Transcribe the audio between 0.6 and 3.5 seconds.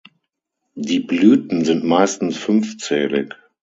Die Blüten sind meistens fünfzählig.